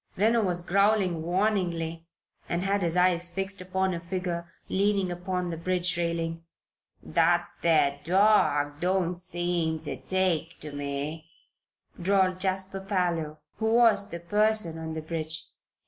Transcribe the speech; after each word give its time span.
Reno 0.15 0.41
was 0.41 0.65
growling 0.65 1.21
warningly 1.21 2.07
and 2.49 2.63
had 2.63 2.81
his 2.81 2.97
eyes 2.97 3.29
fixed 3.29 3.61
upon 3.61 3.93
a 3.93 3.99
figure 3.99 4.51
leaning 4.67 5.11
upon 5.11 5.51
the 5.51 5.57
bridge 5.57 5.95
railing. 5.95 6.43
"That 7.03 7.47
there 7.61 7.99
dawg 8.03 8.79
don't 8.79 9.19
seem 9.19 9.79
ter 9.79 9.97
take 9.97 10.59
to 10.61 10.71
me," 10.71 11.29
drawled 12.01 12.39
Jasper 12.39 12.79
Parloe, 12.79 13.37
who 13.57 13.75
was 13.75 14.09
the 14.09 14.19
person 14.19 14.79
on 14.79 14.95
the 14.95 15.03
bridge. 15.03 15.45